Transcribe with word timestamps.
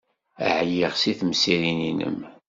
Ɛyiɣ 0.57 0.91
seg 0.95 1.15
temsirin-nnem. 1.19 2.17